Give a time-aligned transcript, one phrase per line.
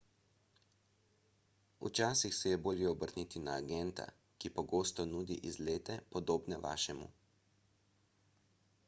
[1.87, 4.07] včasih se je bolje obrniti na agenta
[4.39, 7.11] ki pogosto nudi izlete podobne vašemu